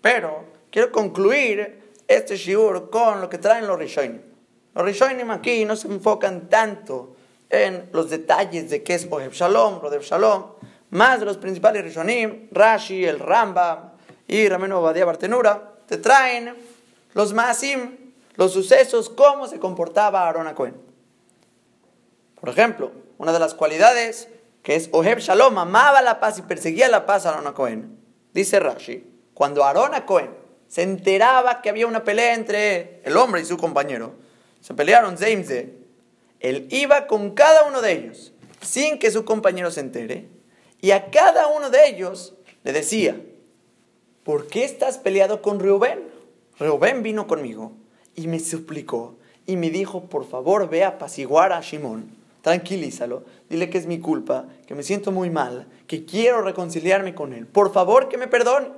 [0.00, 4.31] Pero quiero concluir este Shiur con lo que traen los Rishonim.
[4.74, 7.16] Los Rishonim aquí no se enfocan tanto
[7.50, 10.44] en los detalles de qué es Oheb Shalom, Rodev Shalom,
[10.90, 13.90] más de los principales Rishonim, Rashi, el Rambam
[14.26, 16.54] y Rameno Badia Bartenura, te traen
[17.12, 20.74] los Masim, los sucesos, cómo se comportaba Aaron Cohen.
[22.40, 24.28] Por ejemplo, una de las cualidades
[24.62, 27.98] que es Oheb Shalom, amaba la paz y perseguía la paz a Aaron Cohen.
[28.32, 29.04] Dice Rashi,
[29.34, 30.30] cuando Aaron Cohen
[30.68, 34.14] se enteraba que había una pelea entre el hombre y su compañero,
[34.62, 35.74] se pelearon Zeimze,
[36.40, 40.28] él iba con cada uno de ellos, sin que su compañero se entere,
[40.80, 43.20] y a cada uno de ellos le decía,
[44.24, 46.00] ¿por qué estás peleado con Reubén?
[46.58, 47.72] Reubén vino conmigo
[48.14, 52.10] y me suplicó y me dijo, por favor, ve a apaciguar a Shimón,
[52.42, 57.32] tranquilízalo, dile que es mi culpa, que me siento muy mal, que quiero reconciliarme con
[57.32, 58.68] él, por favor que me perdone.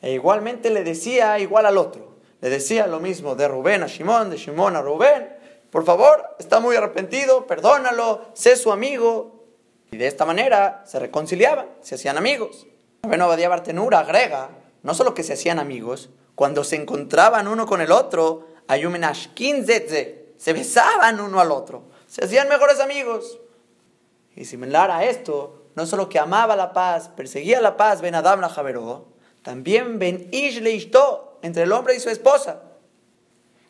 [0.00, 2.05] E igualmente le decía igual al otro,
[2.40, 5.36] le decía lo mismo de Rubén a Shimón, de Shimón a Rubén,
[5.70, 9.44] por favor, está muy arrepentido, perdónalo, sé su amigo,
[9.90, 12.66] y de esta manera se reconciliaban, se hacían amigos.
[13.02, 14.50] Bueno, Badía Bartenura agrega,
[14.82, 18.46] no solo que se hacían amigos, cuando se encontraban uno con el otro,
[20.36, 23.40] se besaban uno al otro, se hacían mejores amigos.
[24.34, 28.40] Y similar a esto, no solo que amaba la paz, perseguía la paz, Ben Adam
[28.40, 29.06] la Javeró,
[29.42, 30.72] también Ben Ish le
[31.46, 32.62] entre el hombre y su esposa.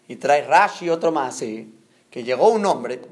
[0.09, 3.03] Y trae Rashi otro más, que llegó un hombre,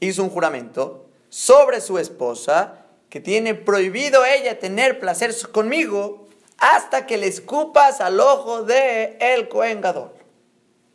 [0.00, 7.18] hizo un juramento sobre su esposa, que tiene prohibido ella tener placer conmigo hasta que
[7.18, 10.12] le escupas al ojo de el Cohen Gadol.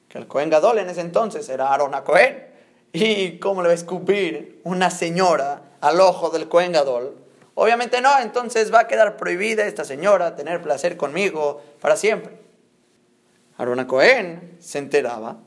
[0.08, 2.48] Que el Cohen Gadol en ese entonces era Arona Cohen.
[2.94, 7.18] ¿Y cómo le va a escupir una señora al ojo del Cohen Gadol?
[7.54, 12.47] Obviamente no, entonces va a quedar prohibida esta señora tener placer conmigo para siempre.
[13.58, 15.38] Arona Cohen se enteraba,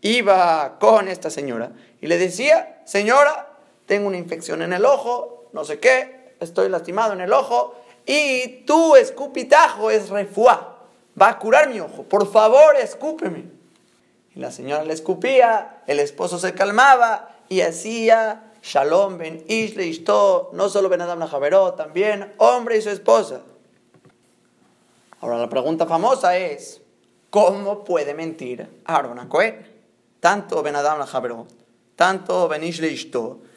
[0.00, 3.48] iba con esta señora y le decía, señora,
[3.86, 7.74] tengo una infección en el ojo, no sé qué, estoy lastimado en el ojo,
[8.04, 10.78] y tu escupitajo es refuá,
[11.20, 13.56] va a curar mi ojo, por favor escúpeme.
[14.34, 20.04] Y la señora le escupía, el esposo se calmaba y hacía Shalom ben Ish le
[20.52, 21.28] no solo ben Adam
[21.76, 23.40] también hombre y su esposa.
[25.20, 26.82] Ahora la pregunta famosa es,
[27.36, 29.58] ¿cómo puede mentir Aaron Cohen?
[30.20, 31.46] Tanto ben Adam Javeró,
[31.94, 32.98] tanto ben Ish le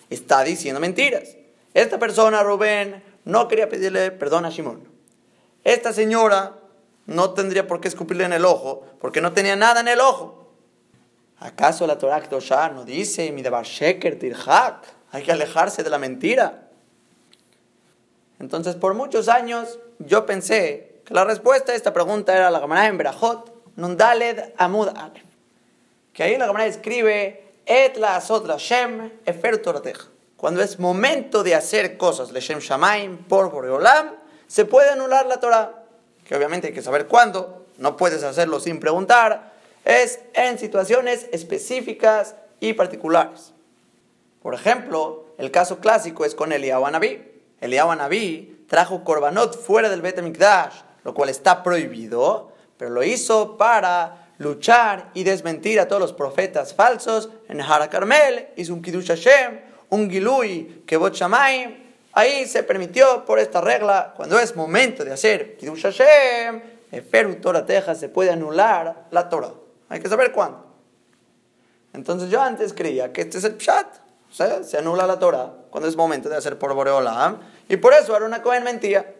[0.10, 1.38] está diciendo mentiras.
[1.74, 4.84] Esta persona, Rubén, no quería pedirle perdón a Shimon.
[5.63, 6.58] Esta señora
[7.06, 10.52] no tendría por qué escupirle en el ojo, porque no tenía nada en el ojo.
[11.39, 14.88] ¿Acaso la Torah Kedoshah no dice, mi sheker tirhak?
[15.12, 16.68] Hay que alejarse de la mentira.
[18.39, 22.88] Entonces, por muchos años, yo pensé que la respuesta a esta pregunta era la Gemara
[22.88, 23.49] en Berajot,
[23.80, 25.24] Nundaled Amud Alef.
[26.13, 29.62] Que ahí la Gemara escribe, Et la asot la Shem efer
[30.36, 34.15] Cuando es momento de hacer cosas, le Shamaim, por Boreolam,
[34.48, 35.84] se puede anular la Torah.
[36.26, 39.54] Que obviamente hay que saber cuándo, no puedes hacerlo sin preguntar.
[39.86, 43.54] Es en situaciones específicas y particulares.
[44.42, 47.22] Por ejemplo, el caso clásico es con Eliyahu Anabí.
[47.62, 52.49] Eliyahu Anabí trajo korbanot fuera del Bet Mikdash, lo cual está prohibido,
[52.80, 58.48] pero lo hizo para luchar y desmentir a todos los profetas falsos en Hara Carmel,
[58.56, 61.76] hizo un Kiddush Hashem, un Gilui, Kebot Shamayim.
[62.13, 67.65] Ahí se permitió por esta regla, cuando es momento de hacer Kiddush Hashem, Eferu Torah
[67.65, 69.52] Teja se puede anular la Torah.
[69.89, 70.65] Hay que saber cuándo.
[71.92, 73.88] Entonces yo antes creía que este es el Pshat
[74.32, 77.39] se anula la Torah cuando es momento de hacer por Boreolam.
[77.68, 79.15] Y por eso una Cohen mentía.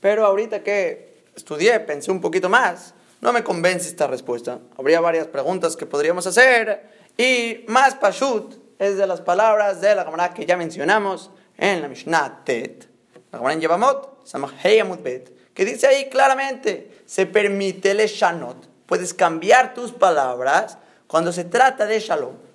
[0.00, 1.09] Pero ahorita que
[1.40, 4.60] estudié, pensé un poquito más, no me convence esta respuesta.
[4.78, 6.88] Habría varias preguntas que podríamos hacer.
[7.16, 11.88] Y más Pashut es de las palabras de la Gemara que ya mencionamos en la
[11.88, 12.88] Mishnah Tet.
[13.30, 14.24] La Gemara en Yevamot,
[15.52, 18.68] que dice ahí claramente, se permite el Shanot.
[18.86, 22.50] Puedes cambiar tus palabras cuando se trata de Shalom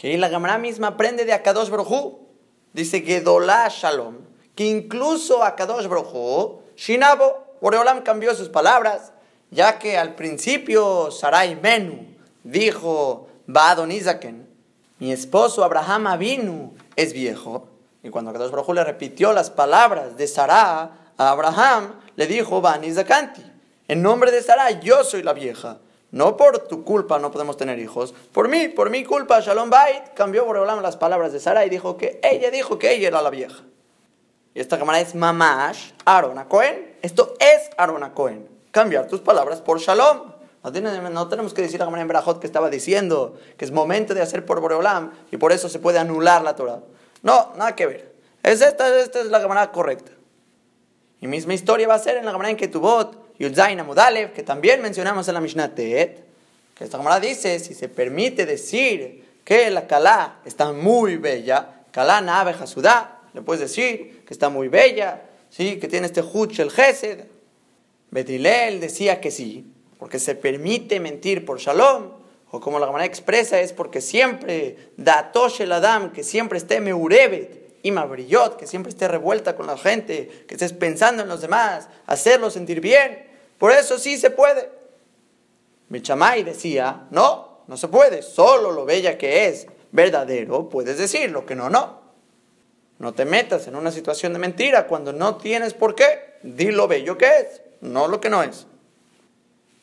[0.00, 2.20] que la Gemara misma aprende de Akadosh Brojú.
[2.72, 4.16] Dice que Dolá Shalom,
[4.54, 9.12] que incluso Akadosh Brojú, Shinabo, Boreolam cambió sus palabras,
[9.50, 14.48] ya que al principio Sarai Menu dijo, Badon Isaken,
[14.98, 17.68] mi esposo Abraham Avinu es viejo.
[18.02, 22.82] Y cuando Akadosh Brojú le repitió las palabras de Sarah a Abraham, le dijo, Van
[22.82, 23.44] Isakanti,
[23.88, 25.78] en nombre de Sarah yo soy la vieja.
[26.12, 28.14] No por tu culpa no podemos tener hijos.
[28.32, 31.96] Por mí, por mi culpa, Shalom Bait cambió Boreolam las palabras de Sara y dijo
[31.96, 33.62] que ella dijo que ella era la vieja.
[34.54, 36.96] Esta cámara es Mamash Arona Cohen.
[37.02, 38.48] Esto es Arona Cohen.
[38.70, 40.32] Cambiar tus palabras por Shalom.
[40.62, 44.44] No, tenemos que decir la en Berajot que estaba diciendo que es momento de hacer
[44.44, 46.80] por Boreolam y por eso se puede anular la Torah.
[47.22, 48.12] No, nada que ver.
[48.42, 50.12] Es esta, esta es la cámara correcta.
[51.20, 54.82] Y misma historia va a ser en la cámara en Ketubot Yudzain Amudalev, que también
[54.82, 56.24] mencionamos en la Mishnah Tet,
[56.74, 62.20] que esta cámara dice, si se permite decir que la Kalá está muy bella, Kalá
[62.20, 65.78] Nave Hasudá, le puedes decir que está muy bella, ¿sí?
[65.78, 67.24] que tiene este Huch el Gesed.
[68.10, 72.10] Betilel decía que sí, porque se permite mentir por Shalom,
[72.50, 77.60] o como la cámara expresa es porque siempre da el Adam, que siempre esté Meurevet,
[77.82, 81.88] y Mabrillot, que siempre esté revuelta con la gente, que estés pensando en los demás,
[82.06, 83.26] hacerlo sentir bien.
[83.58, 84.68] Por eso sí se puede.
[85.88, 91.46] Michamay decía, no, no se puede, solo lo bella que es verdadero puedes decir, lo
[91.46, 91.99] que no, no.
[93.00, 96.34] No te metas en una situación de mentira cuando no tienes por qué.
[96.42, 98.66] Di lo bello que es, no lo que no es.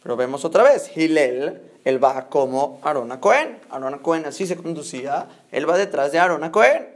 [0.03, 3.59] Pero vemos otra vez, Hillel, él va como Arona Cohen.
[3.71, 6.87] Arona Cohen así se conducía, él va detrás de Arona Cohen.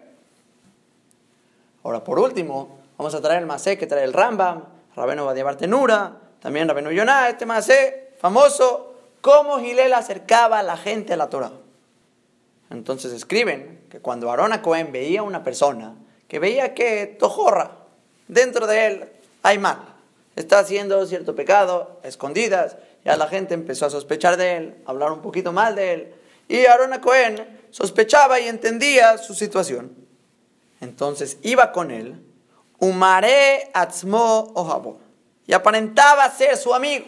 [1.84, 6.21] Ahora, por último, vamos a traer el Masé que trae el Rambam, Rabeno va a
[6.39, 11.53] también Rabenu Yonah, este Masé, famoso, cómo Gilel acercaba a la gente a la Torah.
[12.69, 15.96] Entonces escriben que cuando Arona Cohen veía a una persona
[16.32, 17.71] que veía que tojorra,
[18.29, 19.10] dentro de él
[19.44, 19.79] hay mal,
[20.38, 25.12] está haciendo cierto pecado, escondidas, ya la gente empezó a sospechar de él, a hablar
[25.12, 26.13] un poquito mal de él,
[26.48, 29.94] y Arona Cohen sospechaba y entendía su situación.
[30.79, 32.15] Entonces iba con él,
[32.79, 35.00] Umare Atzmo Ohabo
[35.46, 37.08] y aparentaba ser su amigo.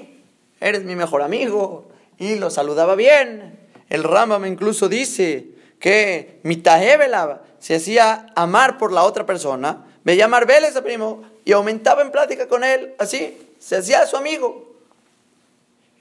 [0.60, 1.88] Eres mi mejor amigo.
[2.18, 3.58] Y lo saludaba bien.
[3.90, 5.48] El Rambam incluso dice
[5.80, 12.02] que Mitahebelab se hacía amar por la otra persona, veía a ese primo y aumentaba
[12.02, 14.76] en plática con él, así, se hacía su amigo.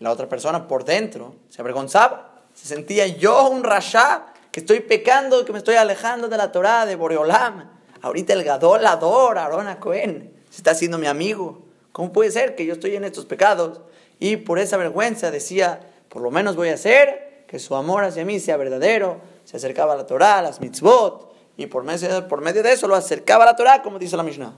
[0.01, 5.45] La otra persona por dentro se avergonzaba, se sentía yo un rasha que estoy pecando,
[5.45, 7.71] que me estoy alejando de la Torah, de Boreolam.
[8.01, 11.63] Ahorita el Gadol adora a Cohen, se está haciendo mi amigo.
[11.93, 13.83] ¿Cómo puede ser que yo estoy en estos pecados?
[14.19, 18.25] Y por esa vergüenza decía, por lo menos voy a hacer que su amor hacia
[18.25, 19.21] mí sea verdadero.
[19.45, 23.45] Se acercaba a la Torah, a las mitzvot, y por medio, de eso lo acercaba
[23.45, 24.55] a la Torah, como dice la Mishnah.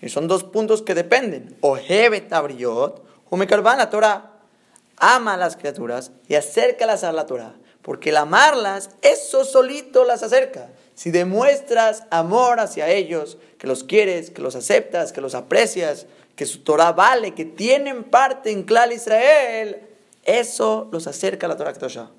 [0.00, 1.56] Y son dos puntos que dependen.
[1.60, 1.76] O
[2.28, 4.32] tabriot, me la Torah.
[4.96, 7.54] Ama a las criaturas y acércalas a la Torah.
[7.82, 10.70] Porque el amarlas, eso solito las acerca.
[10.94, 16.44] Si demuestras amor hacia ellos, que los quieres, que los aceptas, que los aprecias, que
[16.44, 19.80] su Torah vale, que tienen parte en Clal Israel,
[20.24, 22.10] eso los acerca a la Torah Kedoshah.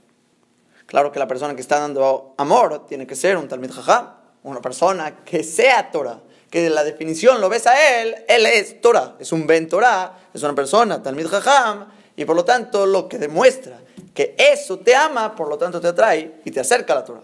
[0.92, 4.14] Claro que la persona que está dando amor tiene que ser un Talmid Jajam,
[4.44, 6.20] una persona que sea Torah,
[6.50, 10.20] que de la definición lo ves a él, él es Torah, es un Ben Torah,
[10.34, 11.88] es una persona Talmid Jajam,
[12.18, 13.80] y por lo tanto lo que demuestra
[14.14, 17.24] que eso te ama, por lo tanto te atrae y te acerca a la Torah.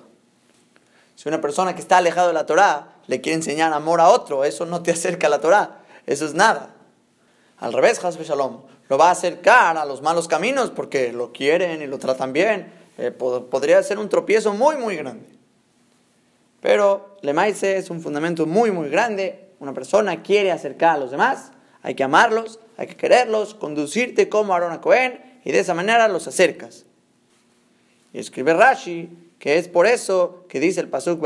[1.16, 4.46] Si una persona que está alejado de la Torah le quiere enseñar amor a otro,
[4.46, 6.74] eso no te acerca a la Torah, eso es nada.
[7.60, 11.82] Al revés, Hasbe Shalom, lo va a acercar a los malos caminos porque lo quieren
[11.82, 12.87] y lo tratan bien.
[12.98, 15.28] Eh, podría ser un tropiezo muy, muy grande.
[16.62, 19.50] Pero Lemaise es un fundamento muy, muy grande.
[19.60, 24.54] Una persona quiere acercar a los demás, hay que amarlos, hay que quererlos, conducirte como
[24.54, 26.86] Aaron Cohen y de esa manera los acercas.
[28.14, 31.24] Y escribe Rashi que es por eso que dice el pasuk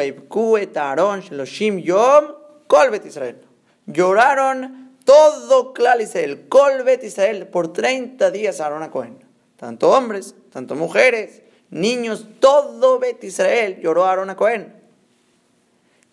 [0.75, 2.25] Aaron Sheloshim Yom
[2.67, 3.37] Kolbet Israel.
[3.85, 6.07] Lloraron todo Klal
[6.47, 9.17] Kolbet Israel, por 30 días a Aaron Cohen.
[9.55, 11.41] Tanto hombres, tanto mujeres,
[11.71, 14.73] niños, todo Bet Israel lloró a Aaron Cohen.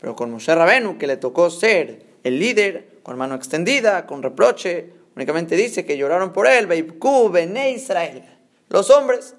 [0.00, 4.92] Pero con Moshe Rabenu, que le tocó ser el líder, con mano extendida, con reproche,
[5.16, 8.22] únicamente dice que lloraron por él, Beibku, Israel,
[8.68, 9.34] los hombres.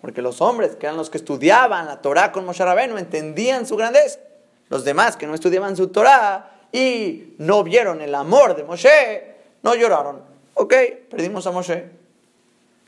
[0.00, 3.76] Porque los hombres, que eran los que estudiaban la Torah con Moshe Rabenu, entendían su
[3.76, 4.20] grandeza.
[4.68, 9.74] Los demás que no estudiaban su Torah y no vieron el amor de Moshe, no
[9.74, 10.22] lloraron.
[10.54, 10.74] Ok,
[11.10, 11.90] perdimos a Moshe.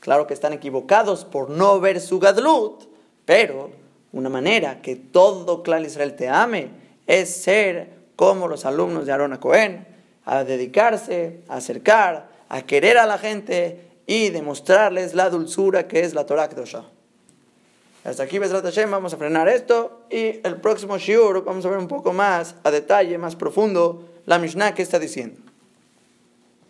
[0.01, 2.85] Claro que están equivocados por no ver su Gadlut,
[3.23, 3.69] pero
[4.11, 6.69] una manera que todo clan Israel te ame
[7.05, 9.87] es ser como los alumnos de Aarón a Cohen,
[10.25, 16.15] a dedicarse, a acercar, a querer a la gente y demostrarles la dulzura que es
[16.15, 16.85] la Torah Kedoshah.
[18.03, 21.77] Hasta aquí, Besrat Hashem, vamos a frenar esto y el próximo Shiur vamos a ver
[21.77, 25.50] un poco más a detalle, más profundo, la Mishnah que está diciendo.